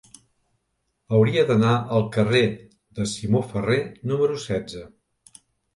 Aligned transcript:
Hauria 1.17 1.43
d'anar 1.51 1.75
al 1.99 2.07
carrer 2.17 2.43
de 3.01 3.09
Simó 3.15 3.47
Ferrer 3.53 3.81
número 4.15 4.45
setze. 4.51 4.87